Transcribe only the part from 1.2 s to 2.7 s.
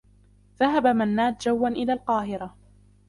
جوّا إلى القاهرة.